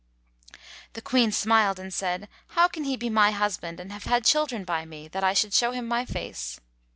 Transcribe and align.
The 0.93 1.01
Queen 1.03 1.31
smiled 1.31 1.77
and 1.77 1.93
said, 1.93 2.27
"How 2.57 2.67
can 2.67 2.85
he 2.85 2.97
be 2.97 3.07
my 3.11 3.29
husband 3.29 3.79
and 3.79 3.91
have 3.91 4.05
had 4.05 4.25
children 4.25 4.63
by 4.63 4.83
me, 4.83 5.07
that 5.09 5.23
I 5.23 5.35
should 5.35 5.53
show 5.53 5.73
him 5.73 5.87
my 5.87 6.05
face?" 6.05 6.59